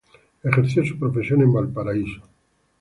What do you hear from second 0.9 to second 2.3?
profesión en Valparaíso.